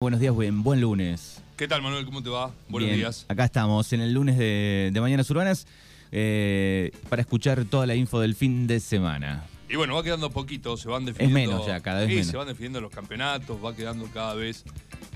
[0.00, 1.42] Buenos días, buen, buen lunes.
[1.56, 2.04] ¿Qué tal, Manuel?
[2.04, 2.52] ¿Cómo te va?
[2.68, 3.26] Buenos Bien, días.
[3.28, 5.66] Acá estamos en el lunes de, de Mañanas Urbanas
[6.12, 9.44] eh, para escuchar toda la info del fin de semana.
[9.68, 11.34] Y bueno, va quedando poquito, se van definiendo.
[11.34, 12.28] menos ya, cada vez Sí, menos.
[12.30, 14.62] se van definiendo los campeonatos, va quedando cada vez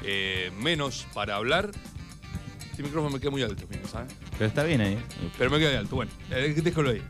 [0.02, 1.70] eh, menos para hablar.
[2.72, 4.12] Este micrófono me queda muy alto, ¿sabes?
[4.32, 4.98] Pero está bien ahí.
[5.38, 5.94] Pero me queda de alto.
[5.94, 7.02] Bueno, eh, déjalo ahí.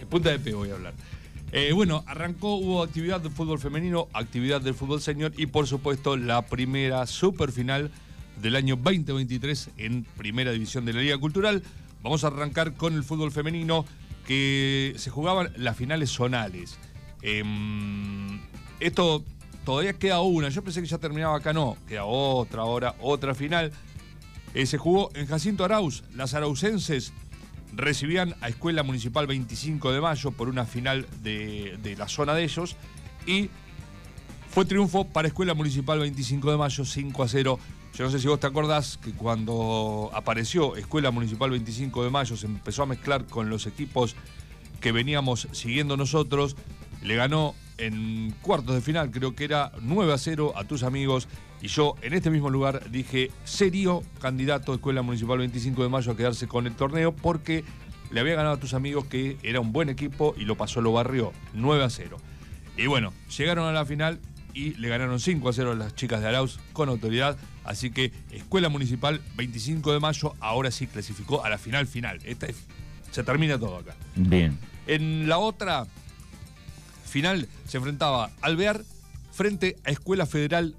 [0.00, 0.94] En punta de P voy a hablar.
[1.54, 6.16] Eh, bueno, arrancó, hubo actividad del fútbol femenino, actividad del fútbol senior y por supuesto
[6.16, 7.90] la primera superfinal
[8.40, 11.62] del año 2023 en Primera División de la Liga Cultural.
[12.02, 13.84] Vamos a arrancar con el fútbol femenino
[14.26, 16.78] que se jugaban las finales zonales.
[17.20, 18.40] Em,
[18.80, 19.22] esto
[19.66, 23.72] todavía queda una, yo pensé que ya terminaba acá, no, queda otra hora, otra final.
[24.54, 27.12] Eh, se jugó en Jacinto Arauz, las araucenses
[27.72, 32.44] recibían a Escuela Municipal 25 de Mayo por una final de, de la zona de
[32.44, 32.76] ellos
[33.26, 33.50] y
[34.50, 37.58] fue triunfo para Escuela Municipal 25 de Mayo 5 a 0.
[37.94, 42.36] Yo no sé si vos te acordás que cuando apareció Escuela Municipal 25 de Mayo
[42.36, 44.14] se empezó a mezclar con los equipos
[44.80, 46.56] que veníamos siguiendo nosotros,
[47.02, 51.28] le ganó en cuartos de final, creo que era 9 a 0 a tus amigos.
[51.62, 56.12] Y yo en este mismo lugar dije, serio candidato a Escuela Municipal 25 de Mayo
[56.12, 57.64] a quedarse con el torneo porque
[58.10, 60.92] le había ganado a tus amigos que era un buen equipo y lo pasó, lo
[60.92, 62.18] barrió 9 a 0.
[62.76, 64.18] Y bueno, llegaron a la final
[64.54, 67.38] y le ganaron 5 a 0 a las chicas de Arauz con autoridad.
[67.64, 72.18] Así que Escuela Municipal 25 de Mayo ahora sí clasificó a la final final.
[72.24, 72.66] Esta es-
[73.12, 73.94] se termina todo acá.
[74.16, 74.58] Bien.
[74.88, 75.86] En la otra
[77.04, 78.82] final se enfrentaba Alvear
[79.32, 80.74] frente a Escuela Federal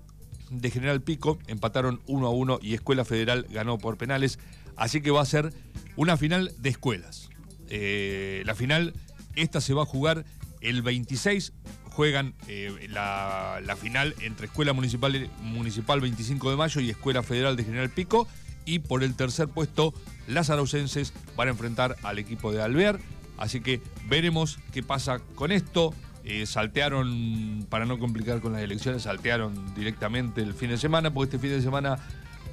[0.50, 1.40] de General Pico.
[1.48, 4.40] Empataron 1 a 1 y Escuela Federal ganó por penales.
[4.76, 5.54] Así que va a ser
[5.96, 7.30] una final de escuelas.
[7.70, 8.94] Eh, la final,
[9.36, 10.26] esta se va a jugar
[10.62, 11.54] el 26.
[11.92, 17.56] Juegan eh, la, la final entre Escuela Municipal, Municipal 25 de Mayo y Escuela Federal
[17.56, 18.28] de General Pico.
[18.66, 19.94] Y por el tercer puesto,
[20.28, 23.00] las araucenses van a enfrentar al equipo de Alvear.
[23.38, 25.94] Así que veremos qué pasa con esto.
[26.26, 31.36] Eh, saltearon, para no complicar con las elecciones, saltearon directamente el fin de semana, porque
[31.36, 32.00] este fin de semana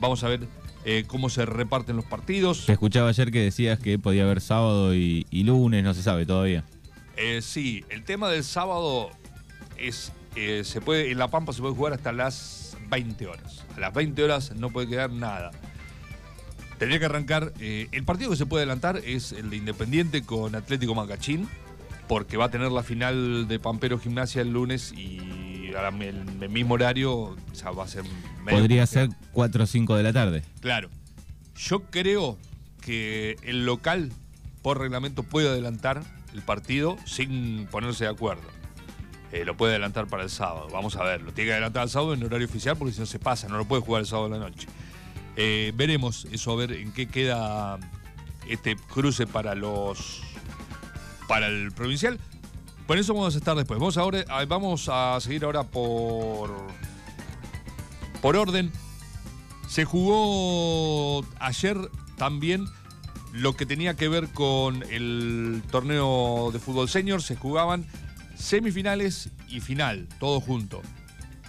[0.01, 0.49] vamos a ver
[0.85, 2.67] eh, cómo se reparten los partidos.
[2.67, 6.27] Te escuchaba ayer que decías que podía haber sábado y, y lunes, no se sabe
[6.27, 6.65] todavía.
[7.17, 9.11] Eh, sí, el tema del sábado
[9.77, 13.65] es, se puede, en La Pampa se puede jugar hasta las 20 horas.
[13.77, 15.53] A las 20 horas no puede quedar nada.
[16.79, 20.95] Tendría que arrancar, el partido que se puede adelantar es el de Independiente con Atlético
[20.95, 21.47] Macachín,
[22.11, 26.25] porque va a tener la final de Pampero Gimnasia el lunes y a la- el,
[26.43, 27.37] el mismo horario,
[27.79, 28.03] va a ser...
[28.45, 30.43] medio Podría ser 4 o 5 de la tarde.
[30.61, 30.89] Claro.
[31.57, 32.37] Yo creo
[32.81, 34.11] que el local,
[34.61, 36.03] por reglamento, puede adelantar
[36.35, 38.43] el partido sin ponerse de acuerdo.
[39.31, 40.67] Eh, lo puede adelantar para el sábado.
[40.73, 41.23] Vamos a ver.
[41.23, 43.57] Lo tiene que adelantar el sábado en horario oficial porque si no se pasa, no
[43.57, 44.67] lo puede jugar el sábado en la noche.
[45.37, 47.79] Eh, veremos eso, a ver en qué queda
[48.49, 50.25] este cruce para los.
[51.31, 52.19] Para el provincial.
[52.89, 53.79] Por eso vamos a estar después.
[53.79, 56.51] Vamos, ahora, ah, vamos a seguir ahora por.
[58.21, 58.73] por orden.
[59.69, 61.77] Se jugó ayer
[62.17, 62.67] también
[63.33, 67.23] lo que tenía que ver con el torneo de fútbol senior.
[67.23, 67.87] Se jugaban
[68.35, 70.83] semifinales y final, todo junto.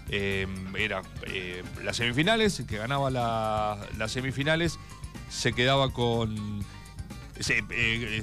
[0.09, 0.45] Eh,
[0.77, 4.77] era eh, las semifinales, el que ganaba la- las semifinales
[5.31, 6.63] se quedaba con.
[7.49, 8.21] eh,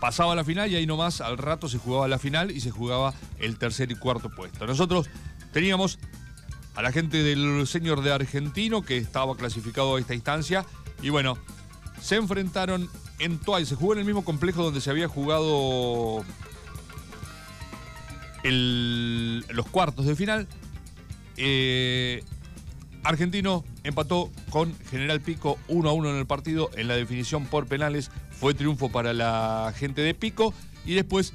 [0.00, 3.14] pasaba la final y ahí nomás al rato se jugaba la final y se jugaba
[3.38, 4.66] el tercer y cuarto puesto.
[4.66, 5.08] Nosotros
[5.52, 5.98] teníamos
[6.74, 10.66] a la gente del señor de Argentino que estaba clasificado a esta instancia.
[11.02, 11.38] Y bueno,
[12.00, 13.64] se enfrentaron en Toay.
[13.64, 16.24] Se jugó en el mismo complejo donde se había jugado
[18.44, 20.46] los cuartos de final.
[21.36, 22.22] Eh,
[23.02, 26.70] Argentino empató con General Pico 1 a 1 en el partido.
[26.76, 30.52] En la definición por penales fue triunfo para la gente de Pico.
[30.84, 31.32] Y después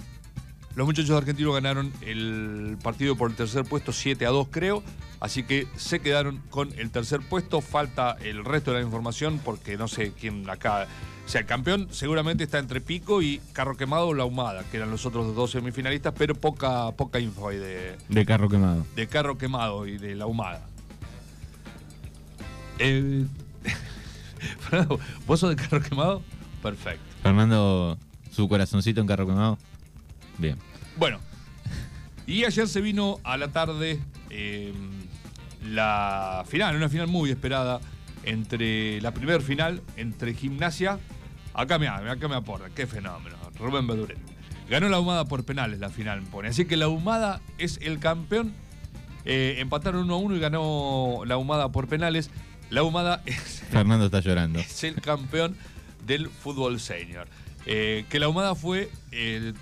[0.75, 4.83] los muchachos de Argentino ganaron el partido por el tercer puesto 7 a 2 creo.
[5.19, 7.61] Así que se quedaron con el tercer puesto.
[7.61, 10.87] Falta el resto de la información porque no sé quién acá.
[11.25, 14.77] O sea, el campeón seguramente está entre Pico y Carro Quemado o La Humada, que
[14.77, 18.85] eran los otros dos semifinalistas, pero poca, poca info hay de, De carro quemado.
[18.95, 20.67] de Carro Quemado y de La Humada.
[22.83, 23.25] Eh,
[24.59, 26.23] Fernando, ¿vos sos de Carro Quemado?
[26.63, 27.03] Perfecto.
[27.21, 27.97] Fernando,
[28.31, 29.57] su corazoncito en carro quemado.
[30.37, 30.57] Bien.
[30.97, 31.19] Bueno,
[32.25, 33.99] y ayer se vino a la tarde
[34.29, 34.73] eh,
[35.63, 37.79] la final, una final muy esperada
[38.23, 40.99] entre la primer final entre Gimnasia.
[41.53, 43.35] Acá me, acá me aporta, qué fenómeno.
[43.59, 44.17] Rubén Beduret.
[44.69, 46.49] Ganó la Humada por penales la final, pone.
[46.49, 48.53] Así que la Humada es el campeón
[49.23, 52.31] Eh, empataron 1 a 1 y ganó la Humada por penales.
[52.71, 54.59] La Humada es, Fernando está llorando.
[54.59, 55.55] es el campeón
[56.07, 57.27] del fútbol senior.
[57.65, 58.89] Eh, que la Humada fue.
[59.11, 59.53] eh,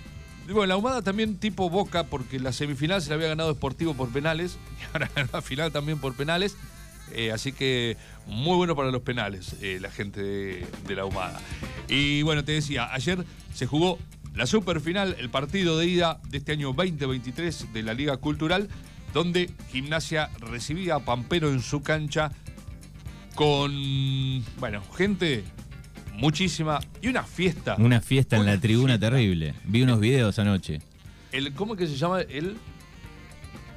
[0.46, 4.10] bueno, la Humada también tipo Boca, porque la semifinal se la había ganado Sportivo por
[4.10, 6.56] penales y ahora la final también por penales.
[7.12, 7.96] Eh, así que
[8.26, 11.40] muy bueno para los penales, eh, la gente de, de la Humada.
[11.88, 13.98] Y bueno, te decía, ayer se jugó
[14.34, 18.68] la superfinal, el partido de ida de este año 2023 de la Liga Cultural,
[19.12, 22.30] donde Gimnasia recibía a Pampero en su cancha
[23.34, 25.44] con, bueno, gente
[26.14, 27.76] muchísima y una fiesta.
[27.78, 29.10] Una fiesta en Una la tribuna fiesta.
[29.10, 29.54] terrible.
[29.64, 30.80] Vi unos videos anoche.
[31.32, 32.20] El, ¿Cómo es que se llama?
[32.22, 32.56] El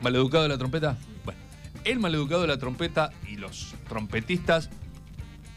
[0.01, 0.97] maleducado de la trompeta.
[1.23, 1.39] Bueno,
[1.85, 4.69] el maleducado de la trompeta y los trompetistas.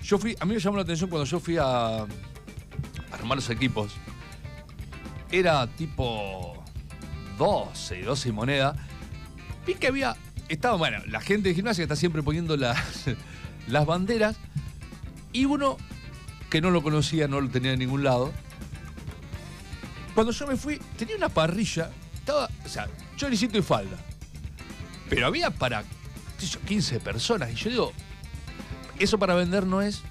[0.03, 2.07] Yo fui, a mí me llamó la atención cuando yo fui a, a
[3.13, 3.93] armar los equipos.
[5.33, 6.63] Era tipo
[7.39, 8.77] 12, 12 y moneda.
[9.67, 10.17] Vi que había,
[10.49, 12.79] estaba, bueno, la gente de gimnasia que está siempre poniendo las,
[13.69, 14.37] las banderas.
[15.33, 15.77] Y uno
[16.51, 18.33] que no lo conocía, no lo tenía en ningún lado,
[20.17, 21.91] cuando yo me fui, tenía una parrilla.
[22.15, 23.99] Estaba, o sea, choricito y falda.
[25.11, 25.83] Pero había para,
[26.39, 27.53] qué sé yo, 15 personas.
[27.53, 27.93] Y yo digo,
[28.99, 30.03] eso para vender no es.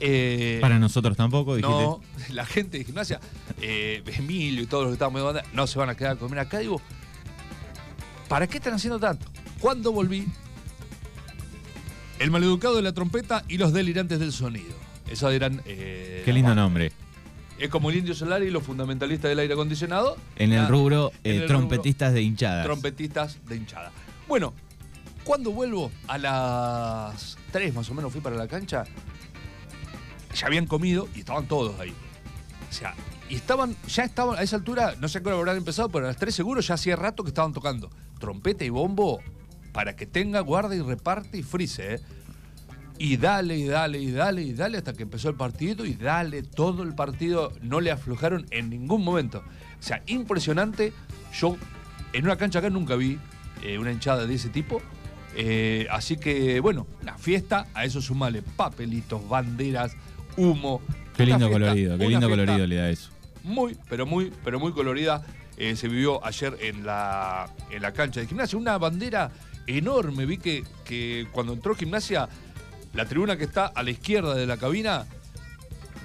[0.00, 1.72] Eh, Para nosotros tampoco, dijiste.
[1.74, 3.20] no, la gente de gimnasia,
[3.62, 6.16] eh, Emilio y todos los que estaban medio banda, no se van a quedar a
[6.16, 6.58] comer acá.
[6.58, 6.82] Digo,
[8.28, 9.26] ¿para qué están haciendo tanto?
[9.60, 10.26] Cuando volví,
[12.22, 14.72] el maleducado de la trompeta y los delirantes del sonido.
[15.10, 15.60] Esos eran.
[15.66, 16.62] eh, Qué lindo banda.
[16.62, 16.92] nombre.
[17.58, 20.16] Es como el indio solar y los fundamentalistas del aire acondicionado.
[20.36, 22.64] En el Ah, rubro, en eh, el trompetistas de hinchadas.
[22.64, 23.92] trompetistas de hinchada.
[24.26, 24.54] Bueno,
[25.24, 28.84] cuando vuelvo a las 3 más o menos fui para la cancha,
[30.34, 31.92] ya habían comido y estaban todos ahí.
[32.68, 32.94] O sea,
[33.28, 36.06] y estaban, ya estaban a esa altura, no sé a qué hora habrán empezado, pero
[36.06, 39.20] a las 3 seguro ya hacía rato que estaban tocando trompeta y bombo
[39.72, 42.00] para que tenga, guarda y reparte y frise, ¿eh?
[42.98, 46.42] Y dale, y dale, y dale, y dale hasta que empezó el partido, y dale
[46.42, 49.42] todo el partido, no le aflojaron en ningún momento.
[49.80, 50.92] O sea, impresionante.
[51.34, 51.56] Yo
[52.12, 53.18] en una cancha acá nunca vi
[53.64, 54.80] eh, una hinchada de ese tipo.
[55.34, 59.96] Eh, así que, bueno, una fiesta, a eso sumale papelitos, banderas,
[60.36, 60.82] humo.
[61.16, 63.10] Qué lindo fiesta, colorido, qué lindo colorido le da eso.
[63.42, 65.24] muy, pero muy, pero muy colorida.
[65.56, 68.58] eh, se vivió ayer en la, en la cancha de gimnasia.
[68.58, 69.30] Una bandera
[69.66, 70.26] enorme.
[70.26, 72.28] Vi que, que cuando entró gimnasia,
[72.94, 75.06] la tribuna que está a la izquierda de la cabina,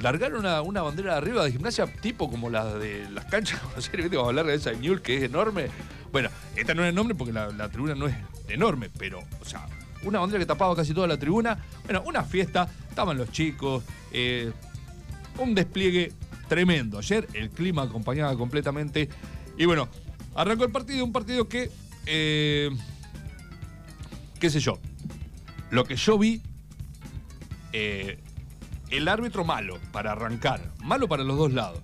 [0.02, 3.62] largaron una, una bandera de arriba de gimnasia, tipo como la de las canchas.
[3.76, 5.68] Vamos a hablar de esa de Newell, que es enorme.
[6.12, 8.16] Bueno, esta no es enorme porque la, la tribuna no es
[8.48, 9.68] enorme, pero, o sea,
[10.04, 11.58] una bandera que tapaba casi toda la tribuna.
[11.84, 14.52] Bueno, una fiesta, estaban los chicos, eh,
[15.38, 16.14] un despliegue
[16.48, 16.98] tremendo.
[16.98, 19.10] Ayer el clima acompañaba completamente.
[19.58, 19.90] Y bueno,
[20.36, 21.70] arrancó el partido, un partido que,
[22.06, 22.70] eh,
[24.38, 24.80] qué sé yo,
[25.70, 26.42] lo que yo vi,
[27.74, 28.20] eh,
[28.90, 31.82] el árbitro malo para arrancar, malo para los dos lados.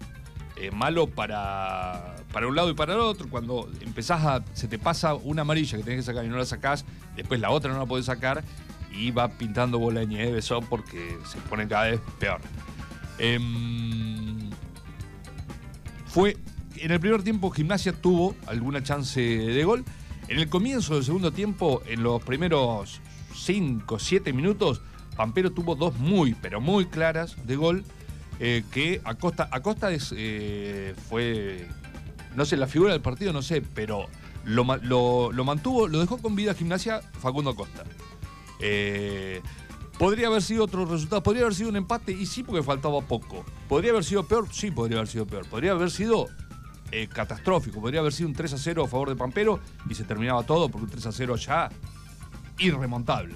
[0.55, 3.27] Eh, malo para, para un lado y para el otro.
[3.29, 4.44] Cuando empezás a.
[4.53, 6.85] se te pasa una amarilla que tenés que sacar y no la sacás,
[7.15, 8.44] después la otra no la podés sacar
[8.91, 12.39] y va pintando bola de nieve eso porque se pone cada vez peor.
[13.17, 14.50] Em,
[16.05, 16.38] fue.
[16.77, 19.85] En el primer tiempo, Gimnasia tuvo alguna chance de gol.
[20.28, 23.02] En el comienzo del segundo tiempo, en los primeros
[23.36, 24.81] 5, 7 minutos,
[25.16, 27.84] Pampero tuvo dos muy, pero muy claras de gol.
[28.39, 31.68] eh, que Acosta, Acosta es, eh, fue,
[32.36, 34.08] no sé, la figura del partido, no sé, pero
[34.44, 37.84] lo, ma- lo- lo mantuvo, lo dejó con vida a Gimnasia Facundo Acosta.
[38.60, 39.39] Eh,
[40.00, 43.46] podría haber sido otro resultado, podría haber sido un empate y sí porque faltaba poco.
[43.70, 45.46] Podría haber sido peor, sí podría haber sido peor.
[45.48, 46.27] Podría haber sido
[46.95, 49.59] eh, catastrófico, podría haber sido un 3 a 0 a favor de Pampero
[49.89, 51.69] y se terminaba todo porque un 3 a 0 ya
[52.59, 53.35] irremontable.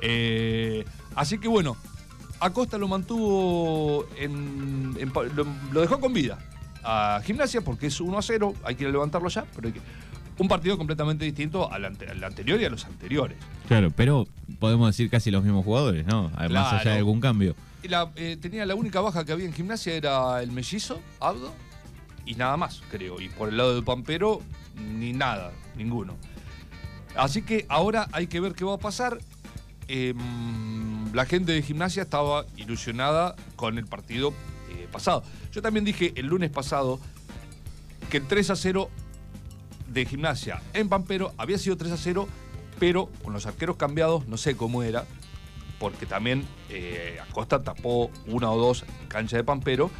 [0.00, 0.84] Eh,
[1.16, 1.76] así que bueno,
[2.40, 4.94] Acosta lo mantuvo en,
[5.34, 6.38] lo, lo dejó con vida
[6.84, 9.80] a Gimnasia porque es 1 a 0, hay que levantarlo ya, pero hay que,
[10.38, 13.36] un partido completamente distinto al, ante- al anterior y a los anteriores.
[13.66, 14.28] Claro, pero
[14.60, 16.30] podemos decir casi los mismos jugadores, ¿no?
[16.36, 17.56] Además allá de algún cambio.
[17.82, 21.52] La, eh, tenía la única baja que había en gimnasia era el mellizo, Abdo,
[22.28, 23.20] y nada más, creo.
[23.20, 24.42] Y por el lado de Pampero,
[24.76, 26.14] ni nada, ninguno.
[27.16, 29.18] Así que ahora hay que ver qué va a pasar.
[29.88, 34.34] Mm, la gente de gimnasia estaba ilusionada con el partido
[34.68, 35.22] eh, pasado.
[35.52, 37.00] Yo también dije el lunes pasado
[38.10, 38.90] que el 3 a 0
[39.88, 42.28] de gimnasia en Pampero había sido 3 a 0,
[42.78, 45.06] pero con los arqueros cambiados, no sé cómo era,
[45.80, 49.90] porque también eh, Acosta tapó una o dos en cancha de Pampero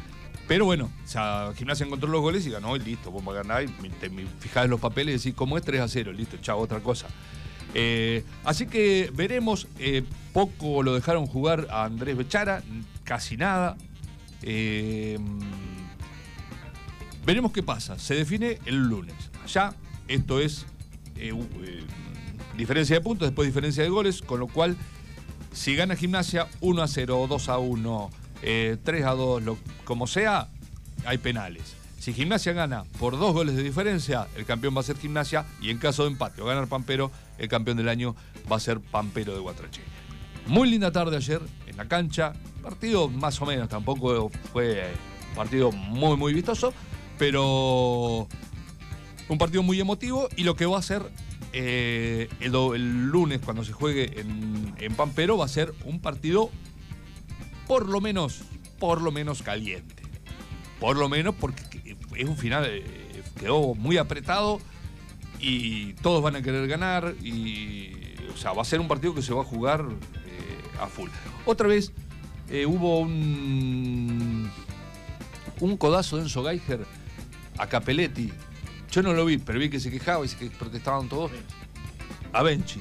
[0.48, 3.66] Pero bueno, o sea, Gimnasia encontró los goles y ganó y listo, vamos a ganar.
[4.00, 6.12] Te fijás en los papeles y decís, ¿cómo es 3 a 0?
[6.12, 7.06] Listo, chao, otra cosa.
[7.74, 12.62] Eh, así que veremos, eh, poco lo dejaron jugar a Andrés Bechara,
[13.04, 13.76] casi nada.
[14.40, 15.18] Eh,
[17.26, 19.14] veremos qué pasa, se define el lunes.
[19.44, 19.74] Allá,
[20.08, 20.64] esto es
[22.56, 24.78] diferencia de puntos, después diferencia de goles, con lo cual,
[25.52, 30.48] si gana Gimnasia 1 a 0, 2 a 1, 3 a 2, lo, como sea,
[31.04, 31.78] hay penales.
[31.98, 35.70] Si Gimnasia gana por dos goles de diferencia, el campeón va a ser Gimnasia y
[35.70, 38.14] en caso de empate o ganar Pampero, el campeón del año
[38.50, 39.82] va a ser Pampero de Guatrache.
[40.46, 44.92] Muy linda tarde ayer en la cancha, partido más o menos, tampoco fue
[45.34, 46.72] partido muy muy vistoso,
[47.18, 48.28] pero
[49.28, 51.02] un partido muy emotivo y lo que va a ser
[51.52, 52.52] eh, el,
[53.08, 54.20] lunes cuando se juegue
[54.78, 56.50] en Pampero va a ser un partido
[57.68, 58.40] por lo menos,
[58.78, 60.02] por lo menos caliente.
[60.80, 64.60] Por lo menos porque es un final, eh, quedó muy apretado
[65.38, 67.92] y todos van a querer ganar y,
[68.32, 69.84] o sea, va a ser un partido que se va a jugar
[70.26, 71.10] eh, a full.
[71.44, 71.92] Otra vez
[72.48, 74.50] eh, hubo un,
[75.60, 76.86] un codazo de Enzo Geiger
[77.58, 78.32] a Capelletti.
[78.90, 81.30] Yo no lo vi, pero vi que se quejaba y que protestaban todos.
[82.32, 82.80] A Benchi.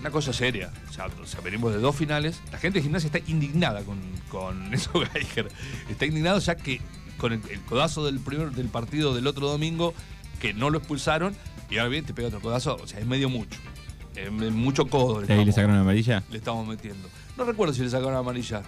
[0.00, 0.70] Una cosa seria.
[0.88, 2.40] O sea, venimos de dos finales.
[2.50, 3.98] La gente de gimnasia está indignada con,
[4.30, 5.48] con Enzo Geiger.
[5.88, 6.80] Está indignado ya que
[7.18, 9.94] con el, codazo del primer del partido del otro domingo,
[10.40, 11.36] que no lo expulsaron,
[11.68, 13.60] y ahora bien te pega otro codazo, o sea, es medio mucho.
[14.16, 15.20] Es mucho codo.
[15.20, 16.22] Le, le sacaron amarilla?
[16.30, 17.08] Le estamos metiendo.
[17.36, 18.62] No recuerdo si le sacaron amarilla.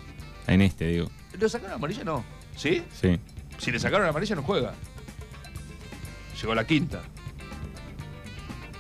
[0.47, 1.11] En este, digo.
[1.39, 2.05] ¿Le sacaron amarilla?
[2.05, 2.25] No.
[2.57, 2.83] ¿Sí?
[3.01, 3.19] Sí.
[3.59, 4.75] Si le sacaron amarilla, no juega.
[6.41, 7.03] Llegó la quinta.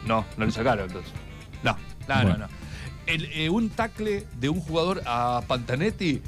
[0.06, 1.21] No, no le sacaron entonces.
[2.08, 2.48] No, no, no, no.
[3.06, 6.22] Eh, un tackle de un jugador a Pantanetti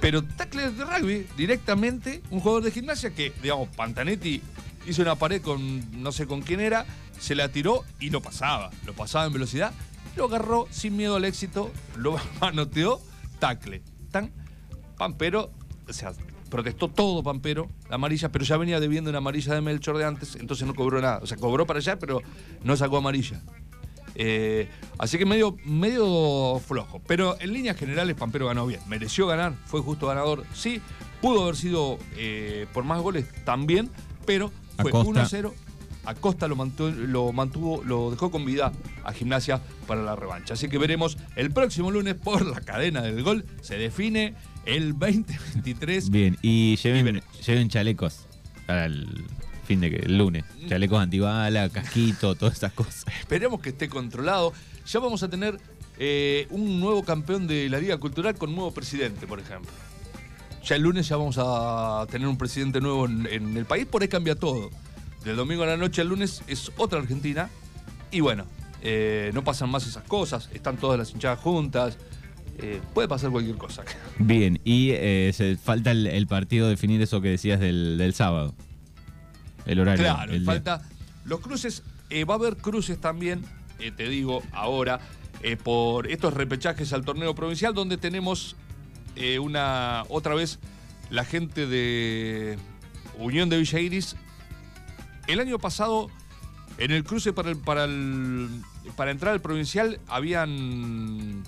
[0.00, 4.40] pero tackle de rugby, directamente, un jugador de gimnasia que, digamos, Pantanetti
[4.86, 6.86] hizo una pared con no sé con quién era,
[7.18, 8.70] se la tiró y lo pasaba.
[8.86, 9.72] Lo pasaba en velocidad,
[10.16, 13.00] lo agarró sin miedo al éxito, lo manoteó,
[13.38, 13.82] tackle.
[14.10, 14.32] Tan
[14.96, 15.50] Pampero,
[15.86, 16.12] o sea,
[16.48, 20.34] protestó todo Pampero, la amarilla, pero ya venía debiendo una amarilla de Melchor de antes,
[20.36, 21.18] entonces no cobró nada.
[21.22, 22.22] O sea, cobró para allá, pero
[22.64, 23.42] no sacó amarilla.
[24.22, 27.00] Eh, así que medio, medio flojo.
[27.06, 28.80] Pero en líneas generales, Pampero ganó bien.
[28.86, 30.44] Mereció ganar, fue justo ganador.
[30.52, 30.82] Sí,
[31.22, 33.88] pudo haber sido eh, por más goles también,
[34.26, 35.52] pero fue 1-0.
[36.04, 38.72] Acosta lo mantuvo, lo mantuvo, lo dejó con vida
[39.04, 40.52] a Gimnasia para la revancha.
[40.52, 43.46] Así que veremos el próximo lunes por la cadena del gol.
[43.62, 44.34] Se define
[44.66, 46.10] el 2023.
[46.10, 48.26] Bien, y lleven, lleven chalecos
[48.66, 49.24] para el
[49.70, 50.44] fin de que el lunes.
[50.66, 53.04] Chalecos antibala, casquito, todas esas cosas.
[53.20, 54.52] Esperemos que esté controlado.
[54.84, 55.60] Ya vamos a tener
[55.96, 59.70] eh, un nuevo campeón de la Liga Cultural con nuevo presidente, por ejemplo.
[60.64, 64.08] Ya el lunes ya vamos a tener un presidente nuevo en, el país, por ahí
[64.08, 64.70] cambia todo.
[65.24, 67.48] Del domingo a la noche al lunes es otra Argentina.
[68.10, 68.46] Y bueno,
[68.82, 71.96] eh, no pasan más esas cosas, están todas las hinchadas juntas.
[72.58, 73.84] Eh, puede pasar cualquier cosa.
[74.18, 74.88] Bien, y
[75.32, 78.52] se falta el, partido definir eso que decías del sábado.
[79.66, 80.04] El horario.
[80.04, 80.82] Claro, falta.
[81.24, 83.44] Los cruces, eh, va a haber cruces también,
[83.78, 85.00] eh, te digo ahora,
[85.42, 88.56] eh, por estos repechajes al torneo provincial, donde tenemos
[89.40, 90.04] una.
[90.08, 90.60] otra vez
[91.10, 92.58] la gente de
[93.18, 94.16] Unión de Villa Iris.
[95.26, 96.08] El año pasado,
[96.78, 98.48] en el cruce para el, para el,
[98.96, 101.44] para entrar al provincial, habían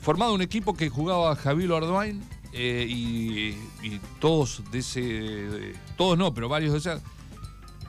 [0.00, 2.22] formado un equipo que jugaba Javier Ardoain
[2.52, 3.54] eh, y,
[4.20, 5.74] todos de ese.
[5.96, 7.00] todos no, pero varios de esos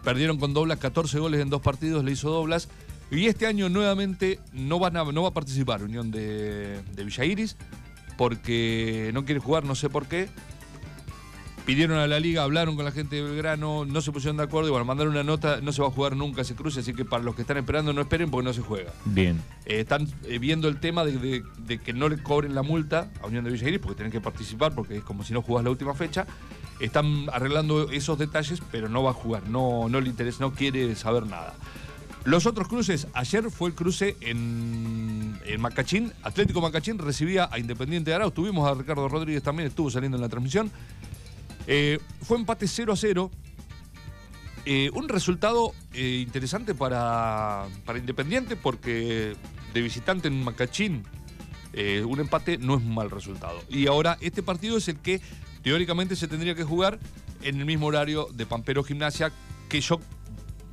[0.04, 2.70] perdieron con Doblas 14 goles en dos partidos, le hizo Doblas.
[3.10, 7.56] Y este año nuevamente no, no va a participar Unión de, de Villa Iris
[8.18, 10.28] porque no quiere jugar, no sé por qué
[11.68, 14.70] pidieron a la liga, hablaron con la gente de Belgrano, no se pusieron de acuerdo
[14.70, 17.04] y bueno, mandaron una nota, no se va a jugar nunca ese cruce, así que
[17.04, 18.94] para los que están esperando no esperen porque no se juega.
[19.04, 19.42] Bien.
[19.66, 21.44] Eh, están eh, viendo el tema de,
[21.84, 24.96] que no le cobren la multa a Unión de Villa porque tienen que participar porque
[24.96, 26.26] es como si no jugás la última fecha.
[26.80, 30.96] Están arreglando esos detalles, pero no va a jugar, no, no le interesa, no quiere
[30.96, 31.54] saber nada.
[32.24, 38.12] Los otros cruces, ayer fue el cruce en, en, Macachín, Atlético Macachín recibía a Independiente
[38.12, 40.70] de Arauz, tuvimos a Ricardo Rodríguez también, estuvo saliendo en la transmisión.
[41.68, 43.32] Eh, fue empate 0 a 0.
[44.66, 49.36] Eh, un resultado eh, interesante para, para, Independiente porque
[49.74, 51.04] de visitante en Macachín
[52.06, 53.62] un empate no es un mal resultado.
[53.70, 55.22] Y ahora este partido es el que
[55.62, 56.98] teóricamente se tendría que jugar
[57.44, 59.32] en el mismo horario de Pampero Gimnasia,
[59.70, 60.00] que yo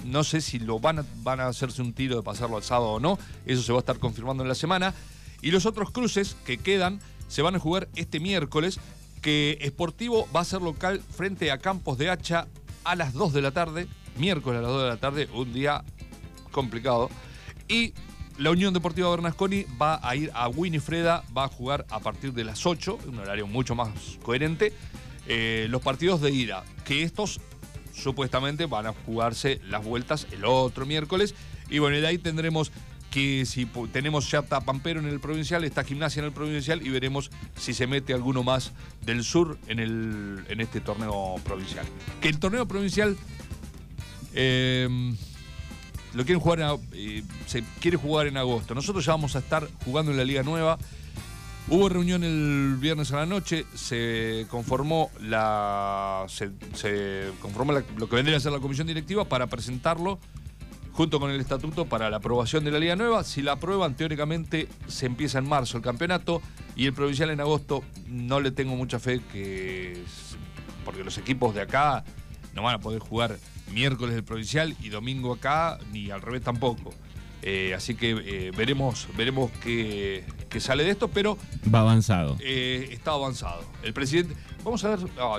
[0.07, 3.01] no sé si lo van van a hacerse un tiro de pasarlo al sábado o
[3.01, 4.95] no, eso se va a estar confirmando en la semana.
[5.43, 8.81] Y los otros cruces que quedan se van a jugar este miércoles,
[9.25, 12.47] que Sportivo va a ser local frente a Campos de Hacha
[12.85, 13.89] a las 2 de la tarde,
[14.19, 15.83] miércoles a las 2 de la tarde, un día
[16.51, 17.09] complicado.
[17.67, 17.95] Y
[18.37, 22.45] la Unión Deportiva Bernasconi va a ir a Winifreda, va a jugar a partir de
[22.45, 23.89] las 8, un horario mucho más
[24.23, 24.75] coherente,
[25.27, 27.41] eh, los partidos de ida, que estos
[27.95, 31.35] supuestamente van a jugarse las vueltas el otro miércoles.
[31.71, 32.73] Y bueno, de ahí tendremos
[33.15, 37.31] que si tenemos ya Tapampero en el provincial, está Gimnasia en el provincial y veremos
[37.57, 41.87] si se mete alguno más del sur en, el, en este torneo provincial.
[42.21, 43.17] Que el torneo provincial
[44.33, 44.89] eh,
[46.13, 48.75] lo quieren jugar, eh, se quiere jugar en agosto.
[48.75, 50.77] Nosotros ya vamos a estar jugando en la Liga Nueva.
[51.69, 56.27] Hubo reunión el viernes a la noche, se conformó la.
[56.27, 60.19] se, conformó lo que vendría a ser la comisión directiva para presentarlo
[60.95, 63.25] junto con el estatuto para la aprobación de la Liga Nueva.
[63.25, 66.41] Si la aprueban, teóricamente se empieza en marzo el campeonato
[66.77, 67.83] y el provincial en agosto.
[68.07, 70.03] No le tengo mucha fe que.
[70.85, 72.05] porque los equipos de acá
[72.55, 73.37] no van a poder jugar
[73.73, 76.95] miércoles el provincial y domingo acá, ni al revés tampoco.
[77.43, 80.25] Eh, así que eh, veremos, veremos qué,
[80.59, 81.37] sale de esto, pero.
[81.75, 82.37] Va avanzado.
[82.41, 83.65] Eh, está avanzado.
[83.83, 84.37] El presidente.
[84.63, 85.01] Vamos a ver.
[85.19, 85.39] Ah,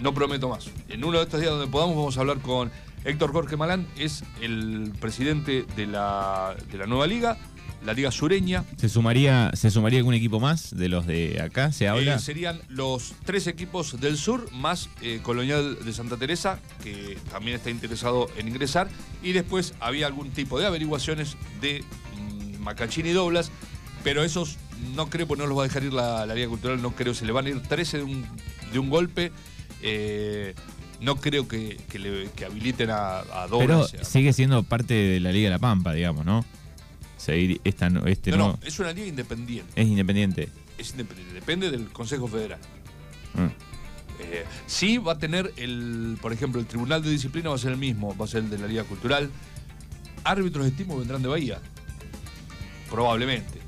[0.00, 0.70] no prometo más.
[0.88, 2.70] En uno de estos días donde podamos, vamos a hablar con
[3.04, 7.38] Héctor Jorge Malán, es el presidente de la, de la nueva liga
[7.84, 8.64] la Liga Sureña.
[8.76, 11.72] ¿Se sumaría, ¿Se sumaría algún equipo más de los de acá?
[11.72, 12.16] ¿Se habla?
[12.16, 17.56] Eh, serían los tres equipos del sur, más eh, Colonial de Santa Teresa, que también
[17.56, 18.88] está interesado en ingresar.
[19.22, 21.84] Y después había algún tipo de averiguaciones de
[22.16, 23.50] mm, Macachín y Doblas,
[24.02, 24.56] pero esos
[24.94, 27.26] no creo, porque no los va a dejar ir la, Liga Cultural, no creo, se
[27.26, 28.26] le van a ir 13 de un,
[28.72, 29.32] de un golpe.
[29.82, 30.54] Eh,
[31.00, 33.46] no creo que, le, habiliten a, a.
[33.48, 36.44] Pero sigue siendo parte de la Liga de la Pampa, digamos, ¿no?
[37.18, 39.80] seguir esta este no, no, es una liga independiente.
[39.80, 40.48] Es independiente.
[40.78, 42.60] Es independiente, depende del Consejo Federal.
[43.34, 43.46] Mm.
[44.20, 47.72] Eh, sí va a tener el, por ejemplo, el Tribunal de Disciplina va a ser
[47.72, 49.30] el mismo, va a ser el de la Liga Cultural.
[50.24, 51.60] Árbitros de estimo vendrán de Bahía.
[52.90, 53.60] Probablemente.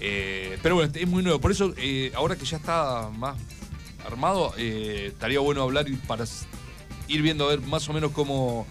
[0.00, 1.40] Eh, pero bueno, es muy nuevo.
[1.40, 3.36] Por eso, eh, ahora que ya está más
[4.06, 6.24] armado, estaría bueno hablar y para
[7.10, 8.66] ir viendo a ver más o menos cómo,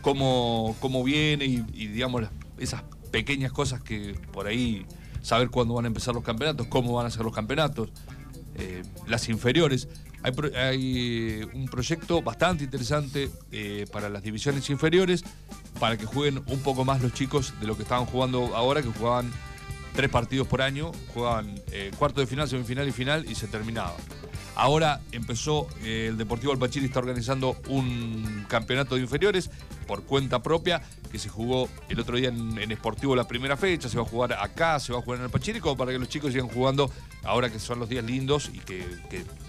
[0.00, 2.24] cómo, cómo viene y, digamos,
[2.58, 4.86] esas pequeñas cosas que por ahí
[5.22, 7.90] saber cuándo van a empezar los campeonatos, cómo van a ser los campeonatos,
[8.56, 9.88] eh, las inferiores.
[10.22, 15.22] Hay, un proyecto bastante interesante eh, para las divisiones inferiores,
[15.78, 18.88] para que jueguen un poco más los chicos de lo que estaban jugando ahora, que
[18.88, 19.30] jugaban
[19.94, 23.94] tres partidos por año, jugaban eh, cuarto de final, semifinal y final y se terminaba.
[24.56, 29.50] Ahora empezó eh, el Deportivo Alpachiri, está organizando un campeonato de inferiores
[29.86, 33.88] por cuenta propia que se jugó el otro día en, en Sportivo la primera fecha,
[33.88, 36.08] se va a jugar acá, se va a jugar en Alpachiri, como para que los
[36.08, 36.90] chicos sigan jugando
[37.24, 38.84] ahora que son los días lindos y que,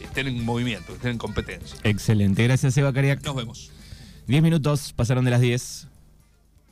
[0.02, 1.78] estén en movimiento, que estén en competencia.
[1.84, 3.24] Excelente, gracias Eva Cariac.
[3.24, 3.72] Nos vemos.
[4.28, 5.88] Diez minutos, pasaron de las diez.